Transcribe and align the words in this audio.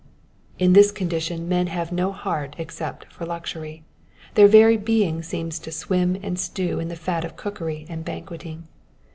In 0.57 0.73
this 0.73 0.91
condition 0.91 1.47
men 1.47 1.67
have 1.67 1.91
no 1.91 2.11
heart 2.11 2.55
except 2.57 3.05
for 3.13 3.23
luxury, 3.23 3.83
their 4.33 4.47
very 4.47 4.75
being 4.75 5.21
seems 5.21 5.59
to 5.59 5.71
swim 5.71 6.17
and 6.23 6.39
stew 6.39 6.79
in 6.79 6.87
the 6.87 6.95
fat 6.95 7.23
of 7.23 7.35
cookery 7.35 7.85
and 7.87 8.03
banqueting. 8.03 8.67